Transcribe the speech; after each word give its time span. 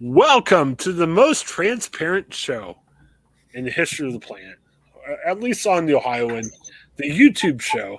Welcome 0.00 0.76
to 0.76 0.92
the 0.92 1.08
most 1.08 1.44
transparent 1.44 2.32
show 2.32 2.78
in 3.54 3.64
the 3.64 3.70
history 3.70 4.06
of 4.06 4.12
the 4.12 4.20
planet, 4.20 4.54
at 5.26 5.40
least 5.40 5.66
on 5.66 5.86
the 5.86 5.96
Ohioan, 5.96 6.44
the 6.98 7.10
YouTube 7.10 7.60
show. 7.60 7.98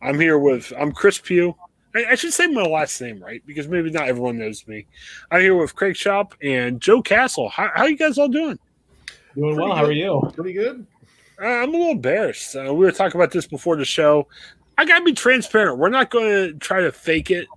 I'm 0.00 0.20
here 0.20 0.38
with 0.38 0.72
I'm 0.78 0.92
Chris 0.92 1.18
Pugh. 1.18 1.56
I, 1.96 2.04
I 2.10 2.14
should 2.14 2.32
say 2.32 2.46
my 2.46 2.62
last 2.62 3.00
name 3.00 3.18
right 3.20 3.42
because 3.44 3.66
maybe 3.66 3.90
not 3.90 4.06
everyone 4.06 4.38
knows 4.38 4.68
me. 4.68 4.86
I'm 5.32 5.40
here 5.40 5.56
with 5.56 5.74
Craig 5.74 5.94
Shoup 5.94 6.30
and 6.44 6.80
Joe 6.80 7.02
Castle. 7.02 7.48
How, 7.48 7.72
how 7.74 7.86
you 7.86 7.96
guys 7.96 8.18
all 8.18 8.28
doing? 8.28 8.60
Doing 9.34 9.56
well. 9.56 9.70
Good. 9.70 9.76
How 9.76 9.84
are 9.84 9.92
you? 9.92 10.30
Pretty 10.32 10.52
good. 10.52 10.86
Uh, 11.42 11.44
I'm 11.44 11.70
a 11.70 11.76
little 11.76 11.90
embarrassed. 11.90 12.54
Uh, 12.54 12.72
we 12.72 12.86
were 12.86 12.92
talking 12.92 13.20
about 13.20 13.32
this 13.32 13.48
before 13.48 13.74
the 13.74 13.84
show. 13.84 14.28
I 14.78 14.84
gotta 14.84 15.04
be 15.04 15.12
transparent. 15.12 15.78
We're 15.78 15.88
not 15.88 16.10
going 16.10 16.52
to 16.52 16.58
try 16.60 16.82
to 16.82 16.92
fake 16.92 17.32
it 17.32 17.48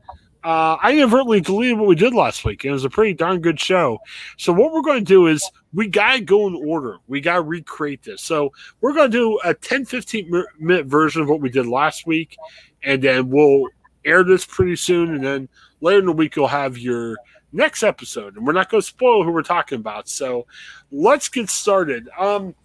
uh, 0.44 0.78
I 0.82 0.94
inadvertently 0.94 1.42
deleted 1.42 1.78
what 1.78 1.88
we 1.88 1.96
did 1.96 2.14
last 2.14 2.46
week. 2.46 2.64
It 2.64 2.71
was 2.71 2.86
a 2.86 2.89
pretty 2.89 3.14
darn 3.14 3.42
good 3.42 3.60
show. 3.60 4.00
So 4.38 4.54
what 4.54 4.71
we're 4.71 4.82
going 4.82 5.04
to 5.04 5.06
do 5.06 5.28
is 5.28 5.43
we 5.74 5.88
got 5.88 6.14
to 6.14 6.21
go 6.21 6.47
in 6.47 6.56
order. 6.56 6.97
We 7.07 7.20
got 7.20 7.36
to 7.36 7.42
recreate 7.42 8.04
this. 8.04 8.21
So 8.21 8.54
we're 8.80 8.94
going 8.94 9.11
to 9.11 9.18
do 9.18 9.39
a 9.44 9.54
10, 9.54 9.86
15 9.86 10.46
minute 10.57 10.86
version 10.86 11.21
of 11.21 11.28
what 11.28 11.42
we 11.42 11.50
did 11.50 11.66
last 11.68 12.07
week. 12.07 12.38
And 12.83 13.02
then 13.02 13.30
we'll 13.30 13.68
air 14.06 14.24
this 14.24 14.46
pretty 14.46 14.78
soon. 14.78 15.14
And 15.14 15.24
then 15.24 15.50
later 15.82 16.00
in 16.00 16.06
the 16.06 16.14
week, 16.14 16.38
you'll 16.38 16.47
have 16.47 16.78
your 16.78 17.18
next 17.52 17.83
episode. 17.83 18.38
And 18.38 18.47
we're 18.47 18.54
not 18.54 18.69
going 18.69 18.82
to 18.82 18.88
spoil 18.88 19.25
who 19.25 19.32
we're 19.32 19.44
talking 19.44 19.80
about. 19.80 20.08
So 20.08 20.47
let's 20.89 21.28
get 21.28 21.50
started. 21.50 22.08
Um, 22.18 22.56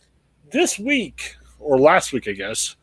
this 0.52 0.78
week, 0.78 1.34
or 1.58 1.78
last 1.78 2.12
week, 2.12 2.28
I 2.28 2.32
guess, 2.32 2.76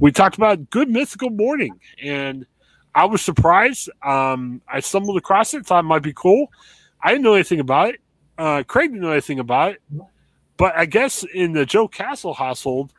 we 0.00 0.10
talked 0.10 0.36
about 0.36 0.70
Good 0.70 0.90
Mythical 0.90 1.30
Morning. 1.30 1.78
And 2.02 2.46
I 2.94 3.04
was 3.06 3.22
surprised. 3.22 3.90
Um, 4.02 4.62
I 4.68 4.80
stumbled 4.80 5.16
across 5.16 5.54
it, 5.54 5.66
thought 5.66 5.80
it 5.80 5.88
might 5.88 6.02
be 6.02 6.12
cool. 6.12 6.52
I 7.02 7.10
didn't 7.10 7.24
know 7.24 7.34
anything 7.34 7.60
about 7.60 7.94
it. 7.94 8.00
Uh, 8.38 8.62
Craig 8.62 8.90
didn't 8.90 9.02
know 9.02 9.10
anything 9.10 9.40
about 9.40 9.72
it. 9.72 9.82
But 10.56 10.76
I 10.76 10.86
guess 10.86 11.24
in 11.34 11.52
the 11.52 11.66
Joe 11.66 11.88
Castle 11.88 12.34
household, 12.34 12.92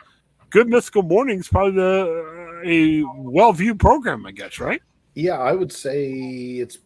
Good 0.49 0.67
Mythical 0.67 1.03
Morning 1.03 1.39
is 1.39 1.47
probably 1.47 1.73
the, 1.73 2.61
uh, 2.63 2.67
a 2.67 3.03
well 3.17 3.53
viewed 3.53 3.79
program, 3.79 4.25
I 4.25 4.31
guess, 4.31 4.59
right? 4.59 4.81
Yeah, 5.13 5.37
I 5.37 5.53
would 5.53 5.71
say 5.71 6.11
it's. 6.11 6.79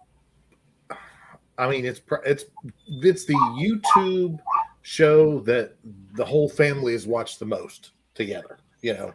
I 1.57 1.69
mean, 1.69 1.85
it's 1.85 2.01
it's 2.25 2.45
it's 2.87 3.25
the 3.25 3.33
YouTube 3.33 4.39
show 4.81 5.39
that 5.41 5.75
the 6.13 6.23
whole 6.23 6.47
family 6.47 6.93
has 6.93 7.05
watched 7.05 7.39
the 7.39 7.45
most 7.45 7.91
together. 8.13 8.59
You 8.81 8.93
know, 8.93 9.13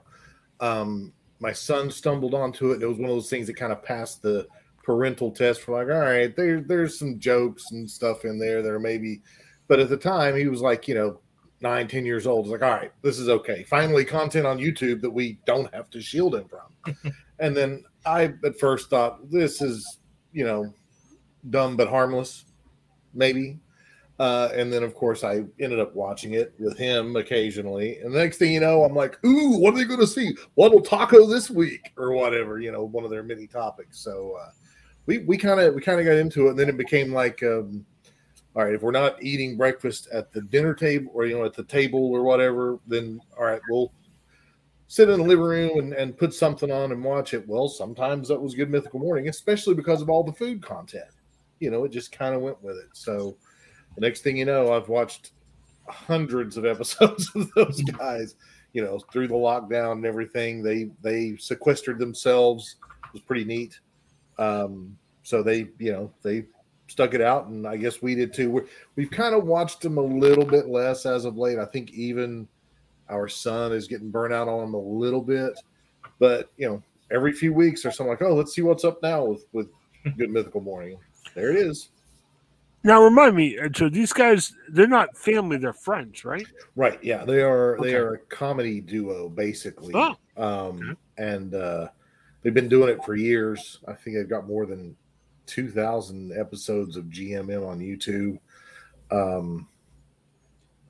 um, 0.60 1.12
my 1.40 1.52
son 1.52 1.90
stumbled 1.90 2.34
onto 2.34 2.70
it. 2.70 2.74
And 2.74 2.82
it 2.82 2.88
was 2.88 2.98
one 2.98 3.10
of 3.10 3.16
those 3.16 3.30
things 3.30 3.46
that 3.46 3.56
kind 3.56 3.72
of 3.72 3.82
passed 3.82 4.22
the 4.22 4.46
parental 4.82 5.30
test 5.30 5.62
for 5.62 5.72
like, 5.72 5.94
all 5.94 6.02
right, 6.02 6.34
there, 6.36 6.60
there's 6.60 6.98
some 6.98 7.18
jokes 7.18 7.70
and 7.72 7.90
stuff 7.90 8.24
in 8.24 8.38
there 8.38 8.62
that 8.62 8.70
are 8.70 8.80
maybe, 8.80 9.22
but 9.68 9.80
at 9.80 9.88
the 9.88 9.96
time 9.96 10.36
he 10.36 10.46
was 10.46 10.60
like, 10.60 10.86
you 10.86 10.94
know, 10.94 11.20
nine, 11.60 11.88
ten 11.88 12.04
years 12.04 12.26
old. 12.26 12.46
It's 12.46 12.52
like, 12.52 12.62
all 12.62 12.76
right, 12.76 12.92
this 13.02 13.18
is 13.18 13.28
okay. 13.28 13.64
Finally, 13.64 14.04
content 14.04 14.46
on 14.46 14.58
YouTube 14.58 15.00
that 15.00 15.10
we 15.10 15.38
don't 15.46 15.72
have 15.74 15.90
to 15.90 16.00
shield 16.00 16.34
him 16.34 16.46
from. 16.46 16.96
and 17.38 17.56
then 17.56 17.82
I 18.06 18.34
at 18.44 18.58
first 18.60 18.90
thought 18.90 19.30
this 19.30 19.62
is, 19.62 19.98
you 20.32 20.44
know, 20.44 20.72
dumb 21.50 21.76
but 21.76 21.88
harmless, 21.88 22.44
maybe. 23.14 23.58
Uh, 24.20 24.48
and 24.54 24.72
then, 24.72 24.84
of 24.84 24.94
course, 24.94 25.24
I 25.24 25.44
ended 25.58 25.80
up 25.80 25.94
watching 25.94 26.34
it 26.34 26.54
with 26.60 26.78
him 26.78 27.16
occasionally. 27.16 27.98
And 27.98 28.14
the 28.14 28.18
next 28.18 28.38
thing 28.38 28.52
you 28.52 28.60
know, 28.60 28.84
I'm 28.84 28.94
like, 28.94 29.18
"Ooh, 29.24 29.58
what 29.58 29.74
are 29.74 29.76
they 29.78 29.84
going 29.84 30.00
to 30.00 30.06
see? 30.06 30.36
What 30.54 30.72
will 30.72 30.82
taco 30.82 31.26
this 31.26 31.50
week, 31.50 31.92
or 31.96 32.12
whatever?" 32.12 32.60
You 32.60 32.70
know, 32.70 32.84
one 32.84 33.04
of 33.04 33.10
their 33.10 33.24
many 33.24 33.48
topics. 33.48 33.98
So 33.98 34.36
uh, 34.40 34.50
we 35.06 35.18
we 35.18 35.36
kind 35.36 35.58
of 35.58 35.74
we 35.74 35.80
kind 35.80 35.98
of 35.98 36.06
got 36.06 36.16
into 36.16 36.46
it, 36.46 36.50
and 36.50 36.58
then 36.58 36.68
it 36.68 36.76
became 36.76 37.12
like, 37.12 37.42
um, 37.42 37.84
all 38.54 38.64
right, 38.64 38.74
if 38.74 38.82
we're 38.82 38.92
not 38.92 39.20
eating 39.20 39.56
breakfast 39.56 40.06
at 40.12 40.32
the 40.32 40.42
dinner 40.42 40.74
table 40.74 41.10
or 41.12 41.26
you 41.26 41.36
know 41.36 41.44
at 41.44 41.54
the 41.54 41.64
table 41.64 42.12
or 42.12 42.22
whatever, 42.22 42.78
then 42.86 43.20
all 43.36 43.46
right, 43.46 43.60
we'll 43.68 43.92
sit 44.86 45.08
in 45.08 45.18
the 45.18 45.26
living 45.26 45.44
room 45.44 45.78
and, 45.78 45.92
and 45.94 46.16
put 46.16 46.32
something 46.32 46.70
on 46.70 46.92
and 46.92 47.02
watch 47.02 47.34
it. 47.34 47.48
Well, 47.48 47.68
sometimes 47.68 48.28
that 48.28 48.40
was 48.40 48.54
good 48.54 48.70
mythical 48.70 49.00
morning, 49.00 49.28
especially 49.28 49.74
because 49.74 50.02
of 50.02 50.08
all 50.08 50.22
the 50.22 50.32
food 50.32 50.62
content. 50.62 51.10
You 51.58 51.70
know, 51.70 51.82
it 51.82 51.90
just 51.90 52.12
kind 52.12 52.32
of 52.32 52.42
went 52.42 52.62
with 52.62 52.76
it. 52.76 52.90
So 52.92 53.36
the 53.94 54.00
next 54.00 54.22
thing 54.22 54.36
you 54.36 54.44
know, 54.44 54.72
I've 54.72 54.88
watched 54.88 55.30
hundreds 55.88 56.56
of 56.56 56.64
episodes 56.64 57.30
of 57.34 57.50
those 57.54 57.82
guys. 57.82 58.36
You 58.72 58.82
know, 58.82 58.98
through 59.12 59.28
the 59.28 59.34
lockdown 59.34 59.92
and 59.92 60.06
everything, 60.06 60.62
they 60.62 60.90
they 61.00 61.36
sequestered 61.36 61.98
themselves. 61.98 62.76
It 63.06 63.12
was 63.12 63.22
pretty 63.22 63.44
neat. 63.44 63.78
Um, 64.36 64.98
so 65.22 65.42
they, 65.42 65.68
you 65.78 65.92
know, 65.92 66.12
they 66.22 66.46
stuck 66.88 67.14
it 67.14 67.20
out, 67.20 67.46
and 67.46 67.66
I 67.66 67.76
guess 67.76 68.02
we 68.02 68.16
did 68.16 68.34
too. 68.34 68.50
We're, 68.50 68.66
we've 68.96 69.10
kind 69.10 69.34
of 69.34 69.44
watched 69.44 69.80
them 69.80 69.98
a 69.98 70.02
little 70.02 70.44
bit 70.44 70.68
less 70.68 71.06
as 71.06 71.24
of 71.24 71.36
late. 71.36 71.58
I 71.58 71.66
think 71.66 71.92
even 71.92 72.48
our 73.08 73.28
son 73.28 73.72
is 73.72 73.86
getting 73.86 74.10
burnt 74.10 74.34
out 74.34 74.48
on 74.48 74.60
them 74.60 74.74
a 74.74 74.78
little 74.78 75.22
bit, 75.22 75.52
but 76.18 76.50
you 76.56 76.68
know, 76.68 76.82
every 77.12 77.32
few 77.32 77.52
weeks 77.52 77.82
there's 77.82 77.96
something 77.96 78.10
like, 78.10 78.22
oh, 78.22 78.34
let's 78.34 78.54
see 78.54 78.62
what's 78.62 78.84
up 78.84 79.02
now 79.02 79.24
with 79.24 79.46
with 79.52 79.68
Good 80.18 80.30
Mythical 80.30 80.60
Morning. 80.60 80.98
There 81.34 81.50
it 81.50 81.56
is. 81.56 81.90
Now 82.84 83.02
remind 83.02 83.34
me, 83.34 83.58
uh, 83.58 83.70
so 83.74 83.88
these 83.88 84.12
guys 84.12 84.54
they're 84.68 84.86
not 84.86 85.16
family, 85.16 85.56
they're 85.56 85.72
friends, 85.72 86.22
right? 86.22 86.46
Right. 86.76 87.02
Yeah, 87.02 87.24
they 87.24 87.40
are. 87.40 87.78
Okay. 87.78 87.88
They 87.88 87.96
are 87.96 88.14
a 88.14 88.18
comedy 88.18 88.82
duo, 88.82 89.30
basically. 89.30 89.94
Oh. 89.94 90.14
Um, 90.36 90.80
okay. 90.90 90.94
and 91.16 91.54
uh, 91.54 91.88
they've 92.42 92.52
been 92.52 92.68
doing 92.68 92.90
it 92.90 93.02
for 93.02 93.16
years. 93.16 93.80
I 93.88 93.94
think 93.94 94.16
they've 94.16 94.28
got 94.28 94.46
more 94.46 94.66
than 94.66 94.94
two 95.46 95.70
thousand 95.70 96.38
episodes 96.38 96.98
of 96.98 97.06
GMM 97.06 97.66
on 97.66 97.80
YouTube. 97.80 98.38
Um, 99.10 99.66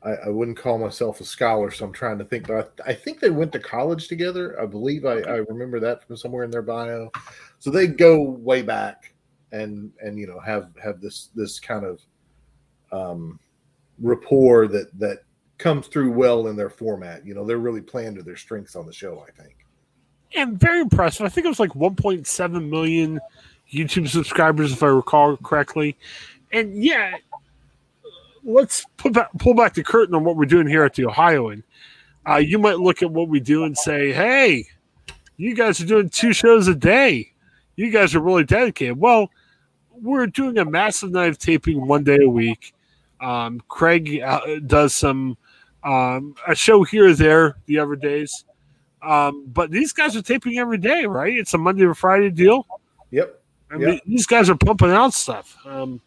I, 0.03 0.12
I, 0.27 0.28
wouldn't 0.28 0.56
call 0.56 0.78
myself 0.78 1.21
a 1.21 1.25
scholar, 1.25 1.71
so 1.71 1.84
I'm 1.84 1.93
trying 1.93 2.19
to 2.19 2.25
think. 2.25 2.47
But 2.47 2.75
I, 2.84 2.91
I 2.91 2.94
think 2.94 3.21
they 3.21 3.31
went 3.31 3.53
to 3.53 3.59
college 3.59 4.09
together. 4.09 4.60
I 4.60 4.66
believe 4.66 5.04
I, 5.04 5.21
I 5.21 5.37
remember 5.49 5.78
that 5.81 6.06
from 6.06 6.16
somewhere 6.16 6.44
in 6.44 6.50
their 6.50 6.62
bio. 6.62 7.10
So 7.59 7.71
they 7.71 7.87
go 7.87 8.21
way 8.21 8.62
back 8.62 9.14
and 9.54 9.92
and 10.03 10.19
you 10.19 10.26
know 10.26 10.41
have 10.41 10.70
have 10.82 11.00
this 11.00 11.31
this 11.34 11.60
kind 11.60 11.84
of 11.84 12.00
um, 12.92 13.38
rapport 13.98 14.69
that 14.69 14.98
that 14.98 15.19
comes 15.59 15.87
through 15.87 16.12
well 16.12 16.48
in 16.48 16.56
their 16.56 16.70
format. 16.70 17.25
You 17.26 17.34
know, 17.34 17.44
they're 17.44 17.59
really 17.59 17.81
playing 17.81 18.16
to 18.16 18.22
their 18.22 18.37
strengths 18.37 18.76
on 18.76 18.87
the 18.87 18.92
show. 18.92 19.25
I 19.26 19.31
think. 19.42 19.56
And 20.37 20.59
very 20.59 20.81
impressive. 20.81 21.25
I 21.25 21.28
think 21.28 21.44
it 21.44 21.48
was 21.48 21.60
like 21.60 21.70
1.7 21.70 22.69
million 22.69 23.20
YouTube 23.72 24.09
subscribers, 24.09 24.72
if 24.72 24.82
I 24.82 24.88
recall 24.88 25.37
correctly. 25.37 25.97
And 26.53 26.82
yeah, 26.82 27.12
let's 28.42 28.84
back, 29.12 29.31
pull 29.38 29.54
back 29.54 29.75
the 29.75 29.84
curtain 29.84 30.15
on 30.15 30.25
what 30.25 30.36
we're 30.36 30.44
doing 30.47 30.66
here 30.66 30.84
at 30.84 30.94
the 30.94 31.06
Ohioan. 31.06 31.62
Uh, 32.28 32.36
you 32.36 32.59
might 32.59 32.78
look 32.78 33.03
at 33.03 33.10
what 33.10 33.28
we 33.28 33.38
do 33.38 33.65
and 33.65 33.76
say, 33.76 34.12
"Hey, 34.12 34.66
you 35.36 35.54
guys 35.54 35.81
are 35.81 35.86
doing 35.86 36.09
two 36.09 36.32
shows 36.32 36.69
a 36.69 36.75
day. 36.75 37.32
You 37.76 37.91
guys 37.91 38.15
are 38.15 38.21
really 38.21 38.44
dedicated." 38.44 38.98
Well, 38.98 39.31
we're 40.04 40.26
doing 40.26 40.59
a 40.59 40.65
massive 40.65 41.10
night 41.10 41.31
of 41.31 41.38
taping 41.38 41.87
one 41.87 42.04
day 42.04 42.19
a 42.22 42.28
week. 42.28 42.75
Um, 43.20 43.60
Craig 43.69 44.20
uh, 44.20 44.41
does 44.66 44.94
some 44.94 45.37
um, 45.82 46.34
a 46.47 46.54
show 46.54 46.82
here 46.84 47.09
or 47.09 47.15
there 47.15 47.56
the 47.66 47.78
other 47.78 47.97
days, 47.97 48.44
um, 49.03 49.47
but 49.47 49.70
these 49.70 49.92
guys 49.92 50.15
are 50.15 50.22
taping 50.22 50.59
every 50.59 50.78
day, 50.78 51.06
right? 51.06 51.32
It's 51.37 51.54
a 51.54 51.59
Monday 51.59 51.84
to 51.84 51.94
Friday 51.94 52.31
deal. 52.31 52.66
Yep. 53.10 53.41
I 53.70 53.76
mean, 53.76 54.00
these 54.06 54.26
guys 54.26 54.48
are 54.50 54.56
pumping 54.56 54.91
out 54.91 55.15
stuff. 55.15 55.56
Um, 55.65 56.00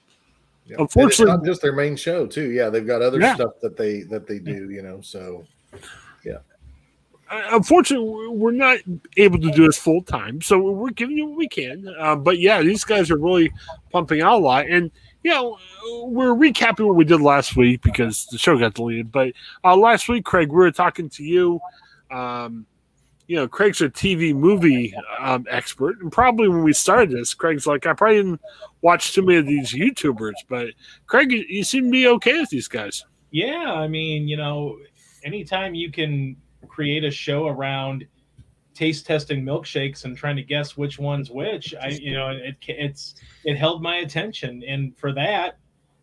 yep. 0.68 0.80
Unfortunately, 0.80 1.36
not 1.36 1.44
just 1.44 1.62
their 1.62 1.74
main 1.74 1.96
show 1.96 2.28
too. 2.28 2.52
Yeah, 2.52 2.70
they've 2.70 2.88
got 2.88 3.02
other 3.02 3.20
yeah. 3.20 3.36
stuff 3.36 3.54
that 3.62 3.76
they 3.76 4.04
that 4.04 4.28
they 4.28 4.40
do. 4.40 4.70
You 4.70 4.84
know, 4.84 5.02
so 5.02 5.46
yeah. 6.24 6.38
Uh, 7.30 7.44
unfortunately, 7.52 8.28
we're 8.28 8.52
not 8.52 8.80
able 9.18 9.40
to 9.40 9.52
do 9.52 9.66
this 9.66 9.78
full 9.78 10.02
time, 10.02 10.42
so 10.42 10.60
we're 10.60 10.90
giving 10.92 11.18
you 11.18 11.26
what 11.26 11.38
we 11.38 11.48
can. 11.48 11.86
Uh, 12.00 12.16
but 12.16 12.40
yeah, 12.40 12.62
these 12.62 12.84
guys 12.84 13.12
are 13.12 13.18
really 13.18 13.52
pumping 13.92 14.22
out 14.22 14.36
a 14.36 14.38
lot, 14.38 14.68
and 14.68 14.92
you 15.24 15.32
know, 15.32 15.58
we're 16.04 16.34
recapping 16.34 16.86
what 16.86 16.96
we 16.96 17.04
did 17.04 17.20
last 17.20 17.56
week 17.56 17.82
because 17.82 18.28
the 18.28 18.38
show 18.38 18.58
got 18.58 18.76
deleted. 18.76 19.12
But 19.12 19.34
uh, 19.64 19.76
last 19.76 20.08
week, 20.08 20.24
Craig, 20.24 20.50
we 20.50 20.56
were 20.56 20.72
talking 20.72 21.10
to 21.10 21.24
you. 21.24 21.60
Um, 22.10 22.66
you 23.28 23.36
know, 23.36 23.46
Craig's 23.46 23.82
a 23.82 23.90
TV 23.90 24.34
movie 24.34 24.94
um, 25.20 25.46
expert, 25.50 26.00
and 26.00 26.10
probably 26.10 26.48
when 26.48 26.64
we 26.64 26.72
started 26.72 27.12
this, 27.12 27.34
Craig's 27.34 27.68
like, 27.68 27.86
I 27.86 27.92
probably 27.92 28.18
didn't 28.18 28.42
watch 28.82 29.14
too 29.14 29.22
many 29.22 29.38
of 29.38 29.46
these 29.46 29.74
YouTubers, 29.74 30.36
but 30.48 30.68
Craig, 31.08 31.34
you, 31.34 31.44
you 31.50 31.66
seem 31.66 31.86
to 31.86 31.92
be 31.92 32.08
okay 32.08 32.40
with 32.40 32.50
these 32.50 32.70
guys. 32.70 33.06
Yeah, 33.32 33.74
I 33.74 33.90
mean, 33.90 34.30
you 34.30 34.38
know, 34.38 34.78
anytime 35.26 35.76
you 35.76 35.92
can 35.92 36.38
create 36.78 37.04
a 37.04 37.10
show 37.10 37.48
around 37.48 38.06
taste 38.76 39.08
testing 39.08 39.44
milkshakes 39.44 40.06
and 40.06 40.16
trying 40.16 40.36
to 40.36 40.44
guess 40.44 40.78
which 40.78 41.00
one's 41.00 41.32
which. 41.32 41.74
I 41.74 41.88
you 41.88 42.14
know 42.14 42.30
it 42.30 42.56
it's 42.68 43.16
it 43.44 43.56
held 43.56 43.82
my 43.82 43.96
attention. 43.96 44.64
And 44.68 44.96
for 44.96 45.12
that 45.14 45.58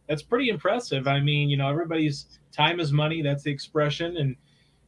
that's 0.09 0.25
pretty 0.25 0.49
impressive. 0.49 1.07
I 1.07 1.21
mean 1.21 1.49
you 1.49 1.57
know 1.57 1.71
everybody's 1.71 2.41
time 2.51 2.81
is 2.81 2.91
money. 2.91 3.23
That's 3.23 3.45
the 3.45 3.53
expression. 3.53 4.17
And 4.17 4.35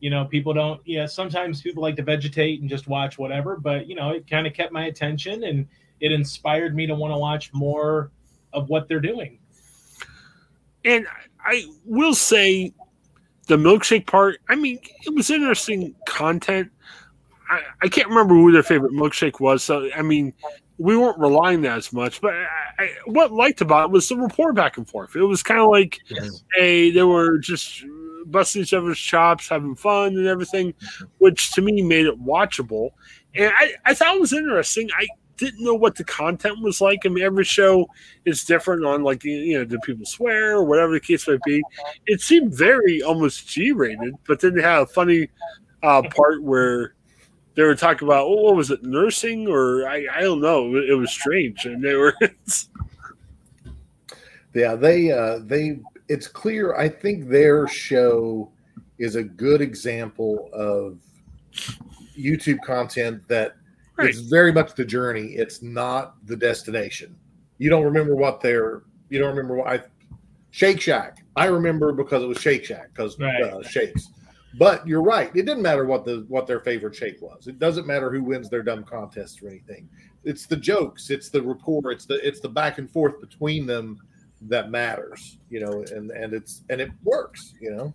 you 0.00 0.10
know 0.10 0.24
people 0.24 0.52
don't 0.52 0.80
yeah 0.84 1.06
sometimes 1.06 1.62
people 1.62 1.84
like 1.84 1.94
to 1.94 2.02
vegetate 2.02 2.60
and 2.60 2.68
just 2.68 2.88
watch 2.88 3.16
whatever. 3.16 3.56
But 3.56 3.86
you 3.86 3.94
know 3.94 4.10
it 4.10 4.28
kind 4.28 4.48
of 4.48 4.54
kept 4.54 4.72
my 4.72 4.86
attention 4.86 5.44
and 5.44 5.68
it 6.00 6.10
inspired 6.10 6.74
me 6.74 6.88
to 6.88 6.96
want 6.96 7.14
to 7.14 7.18
watch 7.18 7.54
more 7.54 8.10
of 8.52 8.68
what 8.70 8.88
they're 8.88 8.98
doing. 8.98 9.38
And 10.84 11.06
I 11.38 11.64
will 11.84 12.14
say 12.14 12.72
the 13.46 13.56
milkshake 13.56 14.06
part, 14.06 14.40
I 14.48 14.56
mean, 14.56 14.78
it 15.04 15.14
was 15.14 15.30
interesting 15.30 15.94
content. 16.06 16.70
I, 17.48 17.62
I 17.82 17.88
can't 17.88 18.08
remember 18.08 18.34
who 18.34 18.52
their 18.52 18.62
favorite 18.62 18.92
milkshake 18.92 19.40
was. 19.40 19.62
So, 19.62 19.88
I 19.96 20.02
mean, 20.02 20.32
we 20.78 20.96
weren't 20.96 21.18
relying 21.18 21.62
that 21.62 21.78
as 21.78 21.92
much. 21.92 22.20
But 22.20 22.34
I, 22.34 22.46
I, 22.78 22.90
what 23.06 23.30
I 23.30 23.34
liked 23.34 23.60
about 23.60 23.86
it 23.86 23.90
was 23.92 24.08
the 24.08 24.16
rapport 24.16 24.52
back 24.52 24.76
and 24.76 24.88
forth. 24.88 25.14
It 25.14 25.22
was 25.22 25.42
kind 25.42 25.60
of 25.60 25.70
like, 25.70 26.00
yes. 26.08 26.42
hey, 26.54 26.90
they 26.90 27.04
were 27.04 27.38
just 27.38 27.84
busting 28.26 28.62
each 28.62 28.74
other's 28.74 28.98
chops, 28.98 29.48
having 29.48 29.76
fun 29.76 30.16
and 30.16 30.26
everything, 30.26 30.74
which 31.18 31.52
to 31.52 31.62
me 31.62 31.82
made 31.82 32.06
it 32.06 32.20
watchable. 32.20 32.90
And 33.34 33.52
I, 33.56 33.74
I 33.84 33.94
thought 33.94 34.16
it 34.16 34.20
was 34.20 34.32
interesting. 34.32 34.90
I 34.98 35.06
didn't 35.36 35.64
know 35.64 35.74
what 35.74 35.94
the 35.94 36.04
content 36.04 36.60
was 36.60 36.80
like. 36.80 37.00
I 37.04 37.08
mean, 37.08 37.24
every 37.24 37.44
show 37.44 37.88
is 38.24 38.44
different 38.44 38.84
on 38.84 39.02
like 39.02 39.24
you 39.24 39.58
know, 39.58 39.64
do 39.64 39.78
people 39.80 40.06
swear 40.06 40.56
or 40.56 40.64
whatever 40.64 40.92
the 40.92 41.00
case 41.00 41.26
might 41.28 41.42
be. 41.44 41.62
It 42.06 42.20
seemed 42.20 42.54
very 42.54 43.02
almost 43.02 43.48
G 43.48 43.72
rated, 43.72 44.14
but 44.26 44.40
then 44.40 44.54
they 44.54 44.62
had 44.62 44.82
a 44.82 44.86
funny 44.86 45.28
uh, 45.82 46.02
part 46.14 46.42
where 46.42 46.94
they 47.54 47.62
were 47.62 47.74
talking 47.74 48.06
about 48.06 48.26
oh, 48.26 48.42
what 48.42 48.56
was 48.56 48.70
it, 48.70 48.82
nursing 48.82 49.48
or 49.48 49.88
I, 49.88 50.06
I 50.12 50.20
don't 50.20 50.40
know. 50.40 50.76
It, 50.76 50.96
was 50.96 51.10
strange, 51.10 51.64
and 51.64 51.82
they 51.82 51.94
were. 51.94 52.14
yeah, 54.54 54.74
they 54.74 55.10
uh, 55.10 55.40
they. 55.42 55.80
It's 56.08 56.28
clear. 56.28 56.76
I 56.76 56.88
think 56.88 57.28
their 57.28 57.66
show 57.66 58.50
is 58.98 59.16
a 59.16 59.22
good 59.22 59.60
example 59.60 60.48
of 60.52 60.98
YouTube 62.16 62.62
content 62.62 63.26
that 63.28 63.56
Right. 63.96 64.10
It's 64.10 64.20
very 64.20 64.52
much 64.52 64.74
the 64.74 64.84
journey. 64.84 65.28
It's 65.34 65.62
not 65.62 66.14
the 66.26 66.36
destination. 66.36 67.16
You 67.58 67.70
don't 67.70 67.84
remember 67.84 68.14
what 68.14 68.40
they're. 68.40 68.82
You 69.08 69.18
don't 69.18 69.30
remember 69.30 69.56
what 69.56 69.68
I. 69.68 69.82
Shake 70.50 70.80
Shack. 70.80 71.24
I 71.34 71.46
remember 71.46 71.92
because 71.92 72.22
it 72.22 72.26
was 72.26 72.38
Shake 72.38 72.64
Shack 72.64 72.90
because 72.94 73.18
right. 73.18 73.42
uh, 73.42 73.62
shakes. 73.62 74.08
But 74.58 74.86
you're 74.86 75.02
right. 75.02 75.30
It 75.34 75.44
didn't 75.44 75.62
matter 75.62 75.84
what 75.84 76.04
the 76.04 76.24
what 76.28 76.46
their 76.46 76.60
favorite 76.60 76.94
shake 76.94 77.20
was. 77.20 77.46
It 77.46 77.58
doesn't 77.58 77.86
matter 77.86 78.10
who 78.10 78.22
wins 78.22 78.48
their 78.48 78.62
dumb 78.62 78.84
contest 78.84 79.42
or 79.42 79.48
anything. 79.48 79.88
It's 80.24 80.46
the 80.46 80.56
jokes. 80.56 81.10
It's 81.10 81.28
the 81.28 81.42
rapport. 81.42 81.90
It's 81.92 82.06
the 82.06 82.26
it's 82.26 82.40
the 82.40 82.48
back 82.48 82.78
and 82.78 82.90
forth 82.90 83.20
between 83.20 83.66
them 83.66 84.00
that 84.42 84.70
matters. 84.70 85.38
You 85.50 85.60
know, 85.60 85.84
and 85.92 86.10
and 86.10 86.32
it's 86.32 86.62
and 86.70 86.80
it 86.80 86.90
works. 87.04 87.54
You 87.60 87.70
know. 87.72 87.94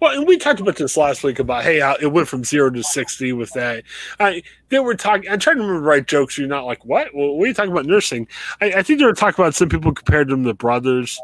Well, 0.00 0.16
and 0.16 0.26
we 0.26 0.36
talked 0.36 0.60
about 0.60 0.76
this 0.76 0.96
last 0.96 1.22
week 1.24 1.38
about 1.38 1.64
hey, 1.64 1.80
it 2.00 2.12
went 2.12 2.28
from 2.28 2.44
zero 2.44 2.70
to 2.70 2.82
sixty 2.82 3.32
with 3.32 3.52
that. 3.52 3.84
I 4.20 4.42
they 4.68 4.78
were 4.78 4.94
talking. 4.94 5.30
I'm 5.30 5.38
trying 5.38 5.56
to 5.56 5.62
remember 5.62 5.86
right 5.86 6.06
jokes. 6.06 6.38
You're 6.38 6.48
not 6.48 6.64
like 6.64 6.84
what? 6.84 7.14
Well, 7.14 7.34
what 7.34 7.44
are 7.44 7.48
you 7.48 7.54
talking 7.54 7.72
about 7.72 7.86
nursing? 7.86 8.28
I, 8.60 8.72
I 8.72 8.82
think 8.82 8.98
they 8.98 9.04
were 9.04 9.14
talking 9.14 9.42
about 9.42 9.54
some 9.54 9.68
people 9.68 9.92
compared 9.92 10.28
them 10.28 10.44
to 10.44 10.54
brothers, 10.54 11.20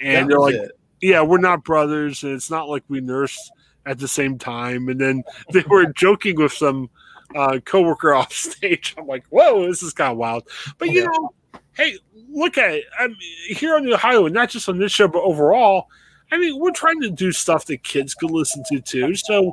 and 0.00 0.30
they're 0.30 0.38
like, 0.38 0.54
it. 0.54 0.72
yeah, 1.00 1.22
we're 1.22 1.38
not 1.38 1.64
brothers, 1.64 2.22
and 2.22 2.32
it's 2.32 2.50
not 2.50 2.68
like 2.68 2.84
we 2.88 3.00
nurse 3.00 3.50
at 3.86 3.98
the 3.98 4.08
same 4.08 4.38
time. 4.38 4.88
And 4.88 5.00
then 5.00 5.24
they 5.52 5.64
were 5.68 5.86
joking 5.96 6.36
with 6.36 6.52
some 6.52 6.90
uh, 7.34 7.60
coworker 7.64 8.14
off 8.14 8.32
stage. 8.32 8.94
I'm 8.98 9.06
like, 9.06 9.24
whoa, 9.30 9.66
this 9.66 9.82
is 9.82 9.92
kind 9.92 10.12
of 10.12 10.18
wild. 10.18 10.48
But 10.78 10.88
you 10.88 11.00
yeah. 11.00 11.06
know, 11.06 11.34
hey, 11.72 11.98
look 12.30 12.58
at 12.58 12.74
it. 12.74 12.84
I'm 12.98 13.16
here 13.48 13.76
on 13.76 13.84
the 13.84 13.94
Ohio, 13.94 14.26
and 14.26 14.34
not 14.34 14.50
just 14.50 14.68
on 14.68 14.78
this 14.78 14.92
show, 14.92 15.08
but 15.08 15.22
overall 15.22 15.88
I 16.32 16.38
mean, 16.38 16.58
we're 16.58 16.72
trying 16.72 17.00
to 17.02 17.10
do 17.10 17.32
stuff 17.32 17.66
that 17.66 17.82
kids 17.82 18.14
could 18.14 18.30
listen 18.30 18.62
to 18.70 18.80
too. 18.80 19.14
So, 19.14 19.50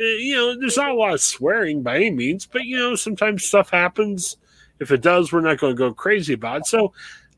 uh, 0.00 0.04
you 0.04 0.34
know, 0.34 0.58
there's 0.58 0.76
not 0.76 0.90
a 0.90 0.94
lot 0.94 1.14
of 1.14 1.20
swearing 1.20 1.82
by 1.82 1.96
any 1.96 2.10
means, 2.10 2.46
but 2.46 2.64
you 2.64 2.76
know, 2.76 2.94
sometimes 2.94 3.44
stuff 3.44 3.70
happens. 3.70 4.36
If 4.80 4.90
it 4.90 5.02
does, 5.02 5.32
we're 5.32 5.40
not 5.40 5.58
going 5.58 5.74
to 5.74 5.78
go 5.78 5.92
crazy 5.94 6.34
about 6.34 6.62
it. 6.62 6.66
So, 6.66 6.92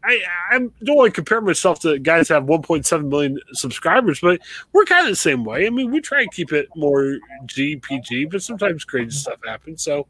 I, 0.07 0.21
I 0.53 0.59
don't 0.59 0.97
want 0.97 1.13
to 1.13 1.15
compare 1.15 1.41
myself 1.41 1.81
to 1.81 1.99
guys 1.99 2.29
that 2.29 2.35
have 2.35 2.45
1.7 2.45 3.09
million 3.09 3.41
subscribers, 3.53 4.21
but 4.21 4.41
we're 4.73 4.85
kind 4.85 5.05
of 5.05 5.11
the 5.11 5.17
same 5.17 5.45
way. 5.45 5.67
I 5.67 5.71
mean, 5.71 5.91
we 5.91 6.01
try 6.01 6.23
and 6.23 6.31
keep 6.31 6.53
it 6.53 6.69
more 6.77 7.19
GPG, 7.47 8.31
but 8.31 8.41
sometimes 8.43 8.85
crazy 8.85 9.11
stuff 9.11 9.41
happens. 9.45 9.83
So 9.83 10.07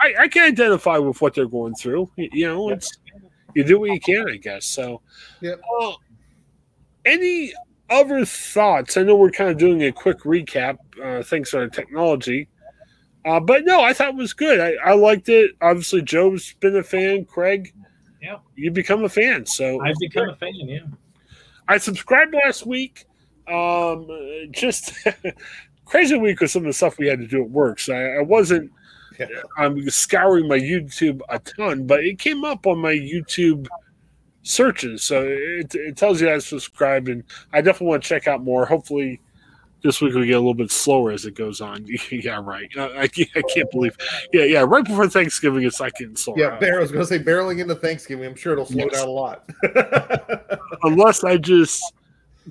I, 0.00 0.14
I 0.20 0.28
can 0.28 0.42
identify 0.42 0.98
with 0.98 1.20
what 1.20 1.34
they're 1.34 1.46
going 1.46 1.76
through. 1.76 2.10
You 2.16 2.48
know, 2.48 2.70
it's 2.70 2.98
you 3.54 3.62
do 3.62 3.78
what 3.78 3.90
you 3.90 4.00
can, 4.00 4.28
I 4.28 4.36
guess. 4.36 4.66
So, 4.66 5.02
yeah. 5.40 5.54
Uh, 5.80 5.92
any 7.04 7.52
other 7.90 8.24
thoughts? 8.24 8.96
I 8.96 9.02
know 9.02 9.16
we're 9.16 9.30
kind 9.30 9.50
of 9.50 9.58
doing 9.58 9.82
a 9.84 9.92
quick 9.92 10.20
recap, 10.20 10.78
uh, 11.02 11.22
thanks 11.22 11.50
to 11.50 11.58
our 11.58 11.68
technology. 11.68 12.48
Uh, 13.24 13.40
but 13.40 13.64
no, 13.64 13.82
I 13.82 13.92
thought 13.92 14.10
it 14.10 14.14
was 14.14 14.32
good. 14.32 14.60
I, 14.60 14.90
I 14.90 14.94
liked 14.94 15.28
it. 15.28 15.52
Obviously, 15.60 16.02
Joe's 16.02 16.54
been 16.54 16.76
a 16.76 16.82
fan. 16.82 17.24
Craig, 17.24 17.74
yeah, 18.22 18.38
you 18.54 18.70
become 18.70 19.04
a 19.04 19.08
fan. 19.08 19.44
So 19.44 19.80
I've 19.82 19.98
become 20.00 20.28
a 20.30 20.36
fan. 20.36 20.54
Yeah, 20.54 20.80
I 21.66 21.78
subscribed 21.78 22.34
last 22.34 22.64
week. 22.66 23.04
Um, 23.46 24.08
just 24.50 24.94
crazy 25.84 26.16
week 26.16 26.40
with 26.40 26.50
some 26.50 26.62
of 26.62 26.66
the 26.66 26.72
stuff 26.72 26.98
we 26.98 27.08
had 27.08 27.18
to 27.18 27.26
do 27.26 27.42
at 27.42 27.50
work. 27.50 27.80
So 27.80 27.94
I, 27.94 28.18
I 28.18 28.22
wasn't. 28.22 28.70
Yeah. 29.18 29.26
I'm 29.56 29.90
scouring 29.90 30.46
my 30.46 30.58
YouTube 30.58 31.20
a 31.28 31.40
ton, 31.40 31.88
but 31.88 32.04
it 32.04 32.20
came 32.20 32.44
up 32.44 32.68
on 32.68 32.78
my 32.78 32.92
YouTube 32.92 33.66
searches. 34.48 35.04
So 35.04 35.24
it, 35.26 35.74
it 35.74 35.96
tells 35.96 36.20
you 36.20 36.30
I 36.30 36.38
subscribed, 36.38 37.08
and 37.08 37.22
I 37.52 37.60
definitely 37.60 37.88
want 37.88 38.02
to 38.02 38.08
check 38.08 38.26
out 38.26 38.42
more. 38.42 38.64
Hopefully, 38.66 39.20
this 39.82 40.00
week 40.00 40.14
we 40.14 40.26
get 40.26 40.32
a 40.32 40.38
little 40.38 40.54
bit 40.54 40.70
slower 40.70 41.12
as 41.12 41.26
it 41.26 41.34
goes 41.34 41.60
on. 41.60 41.86
yeah, 42.10 42.40
right. 42.42 42.68
I, 42.76 43.02
I, 43.02 43.08
can't 43.08 43.70
believe. 43.70 43.96
Yeah, 44.32 44.44
yeah. 44.44 44.64
Right 44.66 44.84
before 44.84 45.08
Thanksgiving, 45.08 45.64
it's 45.64 45.80
like 45.80 45.94
getting 45.94 46.16
slower. 46.16 46.38
Yeah, 46.38 46.58
I 46.60 46.78
was 46.78 46.90
going 46.90 47.04
to 47.04 47.06
say 47.06 47.18
barreling 47.18 47.60
into 47.60 47.74
Thanksgiving. 47.74 48.26
I'm 48.26 48.34
sure 48.34 48.54
it'll 48.54 48.66
slow 48.66 48.84
yes. 48.84 48.98
down 48.98 49.08
a 49.08 49.10
lot. 49.10 49.48
Unless 50.82 51.24
I 51.24 51.36
just 51.36 51.82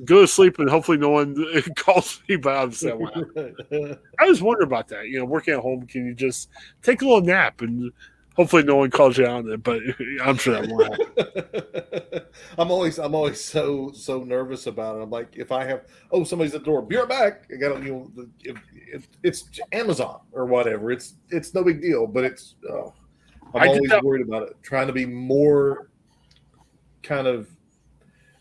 go 0.06 0.22
to 0.22 0.28
sleep 0.28 0.60
and 0.60 0.70
hopefully 0.70 0.98
no 0.98 1.10
one 1.10 1.36
calls 1.76 2.22
me. 2.30 2.36
But 2.36 2.56
obviously, 2.56 2.92
I, 2.92 3.98
I 4.20 4.26
was 4.28 4.42
wondering 4.42 4.68
about 4.68 4.88
that. 4.90 5.08
You 5.08 5.20
know, 5.20 5.26
working 5.26 5.56
at 5.56 5.60
home, 5.60 5.88
can 5.88 6.06
you 6.06 6.14
just 6.14 6.50
take 6.84 7.02
a 7.02 7.06
little 7.06 7.22
nap 7.22 7.62
and 7.62 7.92
Hopefully, 8.38 8.62
no 8.62 8.76
one 8.76 8.92
calls 8.92 9.18
you 9.18 9.26
out 9.26 9.46
on 9.46 9.52
it, 9.52 9.64
but 9.64 9.82
I'm 10.24 10.38
sure 10.38 10.62
that 10.62 10.70
won't 10.70 10.92
happen. 10.92 12.22
I'm 12.60 12.70
always, 12.70 13.00
I'm 13.00 13.16
always 13.16 13.44
so 13.44 13.92
so 13.94 14.24
nervous 14.24 14.68
about 14.68 14.96
it. 14.96 15.02
I'm 15.02 15.10
like, 15.10 15.30
if 15.36 15.52
I 15.52 15.66
have, 15.66 15.86
oh, 16.12 16.24
somebody's 16.24 16.54
at 16.54 16.62
the 16.62 16.66
door, 16.66 16.84
be 16.84 16.98
right 16.98 17.10
back. 17.10 17.50
I 17.52 17.58
got 17.58 17.84
you 17.84 17.92
know, 18.16 18.28
if, 18.44 18.58
if, 18.74 19.08
it's 19.24 19.50
Amazon 19.72 20.22
or 20.32 20.46
whatever. 20.46 20.92
It's 20.92 21.16
it's 21.30 21.56
no 21.56 21.64
big 21.64 21.82
deal, 21.82 22.06
but 22.06 22.24
it's. 22.24 22.56
Oh, 22.70 22.94
I'm 23.56 23.70
always 23.70 23.92
worried 24.04 24.28
about 24.28 24.44
it. 24.44 24.56
Trying 24.62 24.86
to 24.86 24.94
be 24.94 25.06
more 25.06 25.90
kind 27.02 27.26
of 27.26 27.50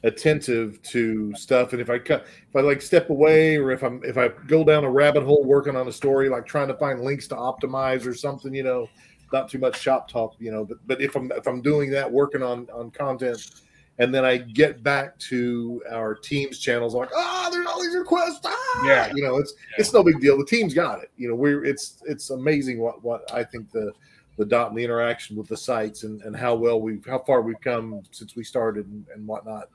attentive 0.02 0.80
to 0.82 1.34
stuff 1.34 1.72
and 1.72 1.80
if 1.80 1.90
i 1.90 1.98
cut 1.98 2.26
if 2.48 2.54
i 2.54 2.60
like 2.60 2.80
step 2.80 3.10
away 3.10 3.56
or 3.56 3.72
if 3.72 3.82
i'm 3.82 4.00
if 4.04 4.16
i 4.16 4.28
go 4.46 4.62
down 4.62 4.84
a 4.84 4.90
rabbit 4.90 5.24
hole 5.24 5.42
working 5.42 5.74
on 5.74 5.88
a 5.88 5.92
story 5.92 6.28
like 6.28 6.46
trying 6.46 6.68
to 6.68 6.74
find 6.74 7.00
links 7.00 7.26
to 7.26 7.34
optimize 7.34 8.06
or 8.06 8.14
something 8.14 8.54
you 8.54 8.62
know 8.62 8.88
not 9.32 9.48
too 9.48 9.58
much 9.58 9.80
shop 9.80 10.08
talk, 10.08 10.34
you 10.38 10.50
know. 10.50 10.64
But 10.64 10.78
but 10.86 11.00
if 11.00 11.16
I'm 11.16 11.32
if 11.32 11.46
I'm 11.46 11.62
doing 11.62 11.90
that, 11.90 12.10
working 12.10 12.42
on 12.42 12.68
on 12.72 12.90
content, 12.90 13.62
and 13.98 14.14
then 14.14 14.24
I 14.24 14.36
get 14.36 14.82
back 14.82 15.18
to 15.20 15.82
our 15.90 16.14
team's 16.14 16.58
channels, 16.58 16.94
I'm 16.94 17.00
like, 17.00 17.10
ah, 17.14 17.46
oh, 17.46 17.50
there's 17.50 17.66
all 17.66 17.80
these 17.80 17.94
requests. 17.94 18.40
Ah! 18.44 18.86
Yeah, 18.86 19.12
you 19.14 19.22
know, 19.22 19.38
it's 19.38 19.54
yeah. 19.70 19.80
it's 19.80 19.92
no 19.92 20.02
big 20.02 20.20
deal. 20.20 20.38
The 20.38 20.46
team's 20.46 20.74
got 20.74 21.02
it. 21.02 21.10
You 21.16 21.28
know, 21.28 21.34
we're 21.34 21.64
it's 21.64 22.02
it's 22.06 22.30
amazing 22.30 22.80
what 22.80 23.02
what 23.02 23.30
I 23.32 23.44
think 23.44 23.70
the 23.70 23.92
the 24.36 24.44
dot 24.44 24.68
and 24.68 24.78
the 24.78 24.84
interaction 24.84 25.36
with 25.36 25.48
the 25.48 25.56
sites 25.56 26.02
and, 26.04 26.20
and 26.22 26.36
how 26.36 26.54
well 26.54 26.80
we've 26.80 27.04
how 27.06 27.18
far 27.20 27.40
we've 27.40 27.60
come 27.60 28.02
since 28.10 28.36
we 28.36 28.44
started 28.44 28.86
and, 28.86 29.06
and 29.14 29.26
whatnot. 29.26 29.68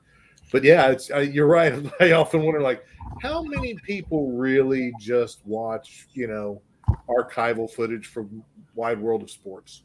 But 0.52 0.64
yeah, 0.64 0.88
it's 0.90 1.10
I, 1.10 1.20
you're 1.20 1.46
right. 1.46 1.74
I 2.00 2.12
often 2.12 2.42
wonder 2.42 2.60
like 2.60 2.84
how 3.20 3.42
many 3.42 3.74
people 3.74 4.32
really 4.32 4.92
just 5.00 5.40
watch 5.44 6.06
you 6.12 6.28
know 6.28 6.62
archival 7.08 7.70
footage 7.70 8.06
from 8.06 8.44
wide 8.74 9.00
world 9.00 9.22
of 9.22 9.30
sports 9.30 9.82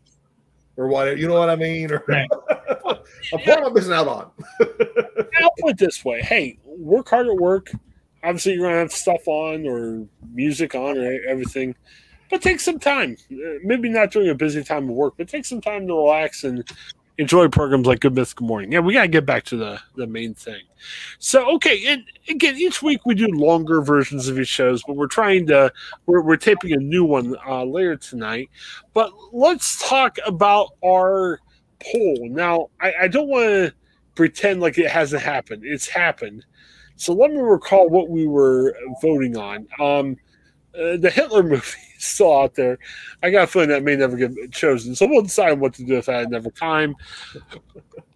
or 0.77 0.87
what 0.87 1.17
you 1.17 1.27
know 1.27 1.39
what 1.39 1.49
I 1.49 1.55
mean? 1.55 1.91
Or 1.91 2.03
right. 2.07 2.29
what 2.81 3.05
am 3.47 3.65
I 3.65 3.69
missing 3.69 3.93
out 3.93 4.07
on? 4.07 4.31
I'll 4.61 5.53
put 5.59 5.71
it 5.71 5.77
this 5.77 6.05
way: 6.05 6.21
Hey, 6.21 6.59
work 6.63 7.09
hard 7.09 7.27
at 7.27 7.35
work. 7.35 7.71
Obviously, 8.23 8.53
you're 8.53 8.67
gonna 8.67 8.79
have 8.79 8.91
stuff 8.91 9.27
on 9.27 9.67
or 9.67 10.05
music 10.31 10.75
on 10.75 10.97
or 10.97 11.19
everything, 11.27 11.75
but 12.29 12.41
take 12.41 12.59
some 12.59 12.79
time. 12.79 13.17
Uh, 13.31 13.57
maybe 13.63 13.89
not 13.89 14.11
during 14.11 14.29
a 14.29 14.35
busy 14.35 14.63
time 14.63 14.89
of 14.89 14.95
work, 14.95 15.15
but 15.17 15.27
take 15.27 15.45
some 15.45 15.61
time 15.61 15.87
to 15.87 15.93
relax 15.93 16.43
and 16.43 16.63
enjoy 17.17 17.47
programs 17.47 17.87
like 17.87 17.99
Good 17.99 18.15
Myth 18.15 18.35
Good 18.35 18.45
Morning. 18.45 18.71
Yeah, 18.71 18.79
we 18.79 18.93
got 18.93 19.03
to 19.03 19.07
get 19.07 19.25
back 19.25 19.43
to 19.45 19.57
the, 19.57 19.79
the 19.95 20.07
main 20.07 20.33
thing. 20.33 20.61
So, 21.19 21.55
okay, 21.55 21.87
and 21.87 22.03
again, 22.29 22.55
each 22.57 22.83
week 22.83 23.05
we 23.05 23.15
do 23.15 23.27
longer 23.27 23.81
versions 23.81 24.27
of 24.27 24.35
these 24.35 24.47
shows, 24.47 24.83
but 24.83 24.95
we're 24.95 25.07
trying 25.07 25.47
to, 25.47 25.71
we're, 26.05 26.21
we're 26.21 26.37
taping 26.37 26.73
a 26.73 26.77
new 26.77 27.03
one 27.03 27.35
uh, 27.47 27.63
later 27.63 27.95
tonight. 27.95 28.49
But 28.93 29.11
let's 29.31 29.87
talk 29.87 30.17
about 30.25 30.69
our 30.85 31.39
poll. 31.79 32.29
Now, 32.29 32.69
I, 32.79 32.93
I 33.01 33.07
don't 33.07 33.29
want 33.29 33.45
to 33.45 33.73
pretend 34.15 34.61
like 34.61 34.77
it 34.77 34.89
hasn't 34.89 35.23
happened, 35.23 35.63
it's 35.65 35.87
happened. 35.87 36.45
So 36.95 37.13
let 37.13 37.31
me 37.31 37.39
recall 37.39 37.89
what 37.89 38.09
we 38.09 38.27
were 38.27 38.75
voting 39.01 39.37
on. 39.37 39.67
Um, 39.79 40.17
uh, 40.77 40.97
the 40.97 41.09
Hitler 41.09 41.43
movie 41.43 41.77
is 41.97 42.05
still 42.05 42.37
out 42.37 42.55
there. 42.55 42.77
I 43.23 43.31
got 43.31 43.45
a 43.45 43.47
feeling 43.47 43.69
that 43.69 43.83
may 43.83 43.95
never 43.95 44.15
get 44.15 44.51
chosen, 44.51 44.95
so 44.95 45.07
we'll 45.07 45.23
decide 45.23 45.59
what 45.59 45.73
to 45.75 45.83
do 45.83 45.95
with 45.95 46.05
that 46.05 46.29
never 46.29 46.51
time. 46.51 46.95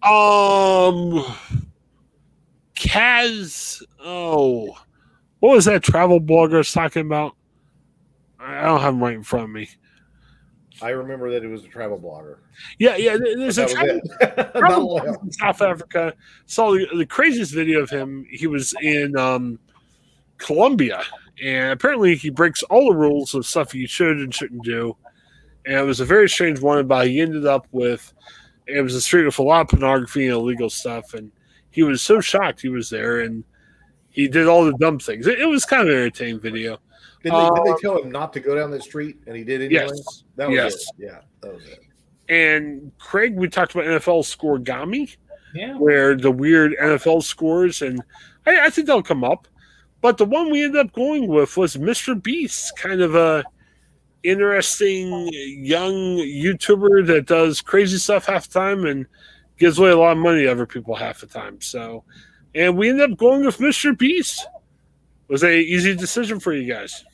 Um, 0.02 1.24
Kaz. 2.74 3.82
Oh, 4.04 4.78
what 5.40 5.54
was 5.56 5.64
that 5.66 5.82
travel 5.82 6.20
blogger 6.20 6.54
I 6.54 6.58
was 6.58 6.72
talking 6.72 7.06
about? 7.06 7.36
I 8.38 8.62
don't 8.62 8.80
have 8.80 8.94
him 8.94 9.02
right 9.02 9.14
in 9.14 9.22
front 9.22 9.44
of 9.44 9.50
me. 9.50 9.68
I 10.80 10.90
remember 10.90 11.30
that 11.30 11.44
it 11.44 11.48
was 11.48 11.64
a 11.64 11.68
travel 11.68 11.98
blogger. 11.98 12.38
Yeah, 12.78 12.96
yeah. 12.96 13.16
There's 13.16 13.58
a 13.58 13.68
travel, 13.68 14.00
travel 14.20 14.98
blogger 14.98 15.22
in 15.22 15.32
South 15.32 15.62
Africa. 15.62 16.14
Saw 16.46 16.72
the, 16.72 16.88
the, 16.96 17.06
craziest 17.06 17.54
video 17.54 17.80
of 17.80 17.90
him. 17.90 18.26
He 18.28 18.48
was 18.48 18.74
in 18.82 19.16
um, 19.16 19.60
Colombia, 20.38 21.04
and 21.42 21.70
apparently 21.70 22.16
he 22.16 22.30
breaks 22.30 22.62
all 22.64 22.92
the 22.92 22.98
rules 22.98 23.34
of 23.34 23.46
stuff 23.46 23.72
he 23.72 23.86
should 23.86 24.18
and 24.18 24.34
shouldn't 24.34 24.64
do. 24.64 24.96
And 25.66 25.76
it 25.76 25.84
was 25.84 26.00
a 26.00 26.04
very 26.04 26.28
strange 26.28 26.60
one 26.60 26.78
about 26.78 27.06
he 27.06 27.20
ended 27.20 27.46
up 27.46 27.66
with 27.70 28.12
it 28.66 28.80
was 28.80 28.94
a 28.94 29.00
street 29.00 29.24
with 29.24 29.38
a 29.38 29.42
lot 29.42 29.62
of 29.62 29.68
pornography 29.68 30.26
and 30.26 30.34
illegal 30.34 30.70
stuff, 30.70 31.14
and 31.14 31.30
he 31.70 31.82
was 31.82 32.02
so 32.02 32.20
shocked 32.20 32.60
he 32.60 32.68
was 32.68 32.90
there 32.90 33.20
and 33.20 33.44
he 34.10 34.28
did 34.28 34.46
all 34.46 34.64
the 34.64 34.76
dumb 34.78 34.98
things. 34.98 35.26
It, 35.26 35.40
it 35.40 35.46
was 35.46 35.64
kind 35.64 35.82
of 35.82 35.88
an 35.88 36.00
entertaining 36.00 36.40
video. 36.40 36.78
Did 37.22 37.32
they, 37.32 37.36
um, 37.36 37.54
did 37.54 37.64
they, 37.64 37.80
tell 37.80 38.02
him 38.02 38.10
not 38.10 38.32
to 38.34 38.40
go 38.40 38.54
down 38.54 38.70
the 38.70 38.80
street 38.80 39.16
and 39.26 39.36
he 39.36 39.44
did 39.44 39.62
anyway? 39.62 39.86
Yes. 39.86 40.24
That 40.36 40.48
was 40.48 40.56
yes. 40.56 40.74
it. 40.74 40.82
Yeah, 40.98 41.18
that 41.40 41.54
was 41.54 41.64
it. 41.66 41.80
And 42.28 42.92
Craig, 42.98 43.36
we 43.36 43.48
talked 43.48 43.74
about 43.74 43.84
NFL 43.84 44.24
Scorigami, 44.24 45.16
yeah. 45.54 45.76
where 45.76 46.16
the 46.16 46.30
weird 46.30 46.74
NFL 46.80 47.22
scores, 47.22 47.82
and 47.82 48.02
I, 48.46 48.66
I 48.66 48.70
think 48.70 48.86
they'll 48.86 49.02
come 49.02 49.24
up. 49.24 49.48
But 50.02 50.18
the 50.18 50.24
one 50.24 50.50
we 50.50 50.64
ended 50.64 50.84
up 50.84 50.92
going 50.92 51.28
with 51.28 51.56
was 51.56 51.76
Mr. 51.76 52.20
Beast, 52.20 52.76
kind 52.76 53.00
of 53.00 53.14
a 53.14 53.44
interesting 54.24 55.28
young 55.32 55.94
YouTuber 56.18 57.06
that 57.06 57.26
does 57.26 57.60
crazy 57.60 57.98
stuff 57.98 58.26
half 58.26 58.48
the 58.48 58.58
time 58.58 58.84
and 58.84 59.06
gives 59.58 59.78
away 59.78 59.90
a 59.90 59.96
lot 59.96 60.12
of 60.12 60.18
money 60.18 60.42
to 60.42 60.50
other 60.50 60.66
people 60.66 60.94
half 60.96 61.20
the 61.20 61.26
time. 61.26 61.60
So, 61.60 62.02
and 62.54 62.76
we 62.76 62.90
ended 62.90 63.12
up 63.12 63.18
going 63.18 63.46
with 63.46 63.58
Mr. 63.58 63.96
Beast. 63.96 64.46
Was 65.28 65.44
a 65.44 65.60
easy 65.60 65.96
decision 65.96 66.40
for 66.40 66.52
you 66.52 66.70
guys? 66.70 67.04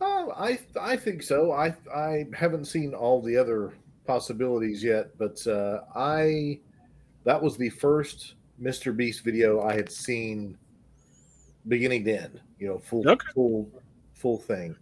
Uh, 0.00 0.28
I 0.36 0.58
I 0.80 0.96
think 0.96 1.22
so. 1.22 1.52
I 1.52 1.74
I 1.94 2.26
haven't 2.34 2.64
seen 2.64 2.94
all 2.94 3.20
the 3.20 3.36
other 3.36 3.74
possibilities 4.06 4.82
yet, 4.82 5.16
but 5.18 5.46
uh, 5.46 5.82
I 5.94 6.58
that 7.24 7.40
was 7.40 7.56
the 7.56 7.68
first 7.68 8.34
Mr. 8.60 8.96
Beast 8.96 9.22
video 9.22 9.60
I 9.60 9.74
had 9.74 9.92
seen 9.92 10.56
beginning 11.68 12.04
to 12.04 12.22
end. 12.22 12.40
You 12.58 12.68
know, 12.68 12.78
full 12.78 13.08
okay. 13.08 13.26
full 13.34 13.70
full 14.14 14.38
thing, 14.38 14.76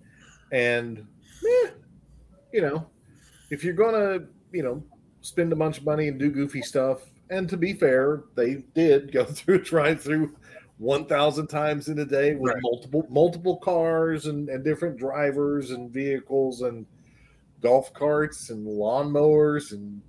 and 0.53 0.99
eh, 0.99 1.71
you 2.53 2.61
know, 2.61 2.87
if 3.51 3.65
you're 3.65 3.75
gonna, 3.75 4.27
you 4.53 4.63
know, 4.63 4.83
spend 5.21 5.53
a 5.53 5.57
bunch 5.57 5.79
of 5.79 5.85
money 5.85 6.09
and 6.09 6.19
do 6.19 6.31
goofy 6.31 6.63
stuff, 6.63 7.01
and 7.31 7.49
to 7.49 7.57
be 7.57 7.73
fair, 7.73 8.23
they 8.35 8.65
did 8.75 9.13
go 9.13 9.25
through 9.25 9.63
drive 9.63 10.03
through 10.03 10.35
one 10.79 11.07
thousand 11.07 11.49
times 11.49 11.89
in 11.89 11.99
a 11.99 12.05
day 12.05 12.35
with 12.35 12.53
right. 12.55 12.63
multiple 12.63 13.07
multiple 13.11 13.57
cars 13.59 14.27
and, 14.27 14.49
and 14.49 14.65
different 14.65 14.97
drivers 14.97 15.71
and 15.71 15.91
vehicles 15.91 16.63
and 16.63 16.87
golf 17.61 17.93
carts 17.93 18.51
and 18.51 18.67
lawnmowers 18.67 19.73
and 19.73 20.01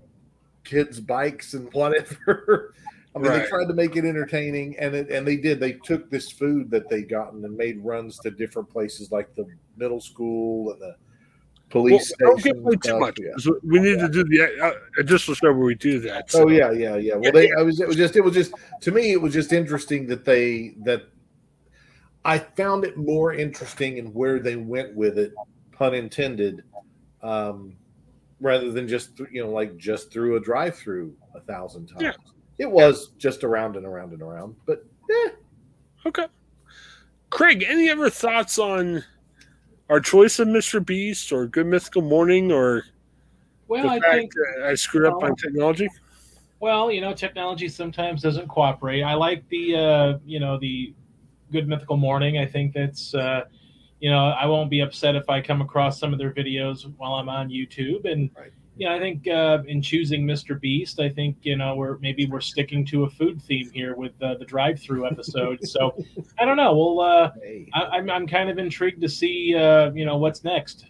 kids' 0.64 1.00
bikes 1.00 1.54
and 1.54 1.72
whatever. 1.74 2.74
I 3.16 3.20
mean, 3.20 3.32
right. 3.32 3.44
they 3.44 3.50
tried 3.50 3.66
to 3.66 3.74
make 3.74 3.96
it 3.96 4.06
entertaining, 4.06 4.78
and 4.78 4.94
it, 4.94 5.10
and 5.10 5.28
they 5.28 5.36
did. 5.36 5.60
They 5.60 5.74
took 5.74 6.12
this 6.12 6.32
food 6.32 6.70
that 6.72 6.90
they'd 6.90 7.10
gotten 7.10 7.44
and 7.44 7.58
made 7.58 7.84
runs 7.84 8.20
to 8.20 8.30
different 8.30 8.70
places 8.70 9.12
like 9.12 9.34
the 9.36 9.46
middle 9.78 10.00
school 10.00 10.72
and 10.72 10.82
the 10.82 10.96
police 11.70 12.14
well, 12.20 12.32
Don't 12.32 12.44
give 12.44 12.58
away 12.58 12.76
too 12.84 13.00
much. 13.00 13.18
Yeah. 13.20 13.52
We 13.64 13.80
need 13.80 13.98
yeah. 13.98 14.08
to 14.08 14.10
do 14.10 14.24
the 14.24 14.64
uh, 14.64 14.72
additional 15.00 15.36
show 15.36 15.48
where 15.48 15.66
we 15.66 15.76
do 15.76 16.00
that. 16.02 16.30
So. 16.32 16.44
Oh 16.44 16.50
yeah, 16.50 16.72
yeah, 16.72 16.98
yeah. 16.98 17.16
Well, 17.16 17.32
they. 17.32 17.52
I 17.58 17.62
was. 17.62 17.80
It 17.80 17.88
was 17.88 17.98
just. 17.98 18.16
It 18.16 18.24
was 18.24 18.34
just. 18.34 18.54
To 18.82 18.92
me, 18.92 19.12
it 19.12 19.22
was 19.22 19.34
just 19.34 19.54
interesting 19.54 20.06
that 20.08 20.26
they 20.26 20.76
that. 20.84 21.04
I 22.26 22.38
found 22.38 22.84
it 22.84 22.98
more 22.98 23.34
interesting 23.34 23.98
in 23.98 24.08
where 24.08 24.40
they 24.40 24.58
went 24.58 24.94
with 24.94 25.18
it, 25.18 25.34
pun 25.72 25.96
intended, 25.96 26.64
um, 27.24 27.76
rather 28.42 28.72
than 28.72 28.88
just 28.88 29.20
you 29.32 29.42
know 29.44 29.50
like 29.50 29.78
just 29.78 30.12
through 30.12 30.36
a 30.36 30.40
drive-through 30.40 31.16
a 31.34 31.40
thousand 31.40 31.88
times. 31.88 32.02
Yeah. 32.02 32.12
It 32.60 32.70
was 32.70 33.12
just 33.18 33.46
around 33.46 33.78
and 33.78 33.86
around 33.86 34.12
and 34.12 34.22
around, 34.22 34.56
but 34.66 34.86
yeah. 35.10 35.32
Okay. 36.06 36.28
Craig, 37.30 37.64
any 37.66 37.90
other 37.90 38.10
thoughts 38.10 38.60
on 38.60 39.04
our 39.90 40.02
choice 40.02 40.40
of 40.40 40.50
Mr. 40.50 40.86
Beast 40.86 41.32
or 41.32 41.48
Good 41.48 41.68
Mythical 41.68 42.02
Morning 42.02 42.52
or 42.52 42.84
well, 43.70 43.84
the 43.84 43.90
I 43.90 44.00
fact 44.00 44.14
think 44.14 44.32
I 44.64 44.76
screwed 44.76 45.06
up 45.06 45.22
my 45.22 45.32
technology? 45.42 45.88
Well, 46.60 46.92
you 46.92 47.00
know, 47.00 47.14
technology 47.14 47.70
sometimes 47.70 48.22
doesn't 48.22 48.50
cooperate. 48.50 49.04
I 49.04 49.14
like 49.14 49.48
the 49.48 49.76
uh, 49.76 50.18
you 50.26 50.42
know 50.42 50.60
the 50.60 50.94
Good 51.54 51.68
Mythical 51.68 51.96
Morning. 51.96 52.40
I 52.40 52.46
think 52.46 52.74
that's 52.74 53.16
uh, 53.16 53.46
you 54.02 54.12
know 54.12 54.18
I 54.18 54.46
won't 54.48 54.70
be 54.70 54.82
upset 54.82 55.16
if 55.16 55.30
I 55.30 55.40
come 55.42 55.62
across 55.62 55.98
some 55.98 56.12
of 56.12 56.20
their 56.20 56.32
videos 56.32 56.92
while 56.98 57.14
I'm 57.14 57.30
on 57.30 57.50
YouTube 57.50 58.04
and. 58.04 58.30
Right 58.38 58.52
yeah, 58.80 58.94
I 58.94 59.00
think 59.00 59.28
uh, 59.28 59.60
in 59.68 59.82
choosing 59.82 60.26
Mr. 60.26 60.60
Beast, 60.60 61.02
I 61.02 61.10
think 61.10 61.36
you 61.42 61.58
know 61.58 61.76
we're 61.76 61.98
maybe 61.98 62.26
we're 62.28 62.40
sticking 62.40 62.86
to 62.86 63.04
a 63.04 63.10
food 63.10 63.42
theme 63.42 63.70
here 63.72 63.94
with 63.94 64.14
uh, 64.24 64.36
the 64.36 64.46
drive-through 64.46 65.06
episode. 65.06 65.68
so 65.68 65.94
I 66.40 66.46
don't 66.46 66.56
know. 66.56 66.74
Well, 66.74 67.02
uh, 67.02 67.32
hey. 67.44 67.70
I, 67.74 67.82
am 67.82 67.92
I'm, 67.92 68.10
I'm 68.10 68.28
kind 68.28 68.50
of 68.50 68.58
intrigued 68.58 69.02
to 69.02 69.10
see 69.10 69.54
uh, 69.54 69.92
you 69.92 70.06
know 70.06 70.16
what's 70.16 70.46
next. 70.46 70.86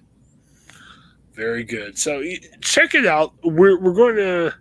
Very 1.34 1.64
good. 1.64 1.98
So 1.98 2.24
check 2.62 2.94
it 2.94 3.08
out. 3.08 3.34
We're 3.44 3.80
we're 3.80 3.94
going 3.94 4.18
to 4.18 4.54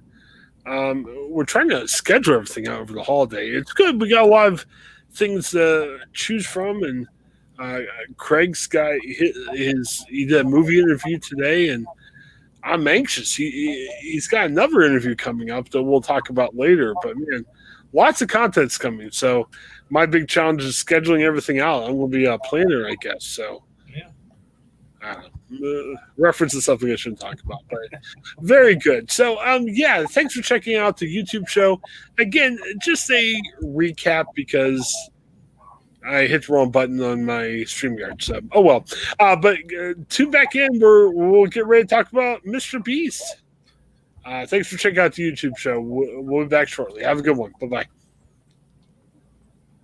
um, 0.64 1.06
we're 1.28 1.44
trying 1.44 1.68
to 1.68 1.86
schedule 1.86 2.36
everything 2.36 2.66
out 2.66 2.80
over 2.80 2.94
the 2.94 3.02
holiday. 3.02 3.48
It's 3.48 3.74
good. 3.74 4.00
We 4.00 4.08
got 4.08 4.24
a 4.24 4.26
lot 4.26 4.46
of 4.46 4.64
things 5.12 5.50
to 5.50 5.98
choose 6.14 6.46
from, 6.46 6.82
and 6.82 7.06
uh, 7.58 7.80
Craig's 8.16 8.66
got 8.66 8.94
his 9.02 10.02
he 10.08 10.24
did 10.24 10.40
a 10.40 10.44
movie 10.44 10.80
interview 10.80 11.18
today, 11.18 11.68
and 11.68 11.86
I'm 12.62 12.86
anxious. 12.88 13.34
He, 13.34 13.88
he 14.00 14.14
has 14.14 14.26
got 14.26 14.46
another 14.46 14.82
interview 14.82 15.14
coming 15.14 15.50
up 15.50 15.68
that 15.70 15.82
we'll 15.82 16.00
talk 16.00 16.28
about 16.28 16.56
later. 16.56 16.94
But 17.02 17.16
man, 17.16 17.44
lots 17.92 18.20
of 18.22 18.28
content's 18.28 18.78
coming. 18.78 19.10
So 19.10 19.48
my 19.90 20.06
big 20.06 20.28
challenge 20.28 20.64
is 20.64 20.74
scheduling 20.74 21.22
everything 21.22 21.60
out. 21.60 21.84
I'm 21.84 21.96
going 21.96 22.10
to 22.10 22.16
be 22.16 22.24
a 22.26 22.38
planner, 22.38 22.86
I 22.86 22.96
guess. 23.00 23.24
So 23.24 23.62
yeah, 23.94 24.10
uh, 25.02 25.94
reference 26.16 26.52
to 26.52 26.60
something 26.60 26.90
I 26.90 26.96
shouldn't 26.96 27.20
talk 27.20 27.40
about, 27.44 27.60
but 27.70 28.00
very 28.40 28.74
good. 28.74 29.10
So 29.10 29.38
um, 29.40 29.64
yeah, 29.66 30.04
thanks 30.06 30.34
for 30.34 30.42
checking 30.42 30.76
out 30.76 30.96
the 30.96 31.06
YouTube 31.06 31.48
show. 31.48 31.80
Again, 32.18 32.58
just 32.80 33.10
a 33.10 33.40
recap 33.62 34.26
because 34.34 35.10
I 36.08 36.26
hit 36.26 36.46
the 36.46 36.52
wrong 36.52 36.70
button 36.70 37.02
on 37.02 37.24
my 37.24 37.64
StreamYard 37.66 38.22
sub. 38.22 38.48
Oh 38.52 38.62
well. 38.62 38.86
Uh, 39.20 39.36
but 39.36 39.58
uh, 39.78 39.94
tune 40.08 40.30
back 40.30 40.54
in. 40.54 40.80
We're, 40.80 41.10
we'll 41.10 41.46
get 41.46 41.66
ready 41.66 41.84
to 41.84 41.88
talk 41.88 42.10
about 42.12 42.44
Mr. 42.44 42.82
Beast. 42.82 43.42
Uh, 44.24 44.46
thanks 44.46 44.68
for 44.68 44.76
checking 44.76 44.98
out 44.98 45.14
the 45.14 45.30
YouTube 45.30 45.56
show. 45.56 45.80
We'll, 45.80 46.22
we'll 46.22 46.44
be 46.44 46.48
back 46.48 46.68
shortly. 46.68 47.02
Have 47.02 47.18
a 47.18 47.22
good 47.22 47.36
one. 47.36 47.52
Bye 47.60 47.66
bye. 47.66 47.86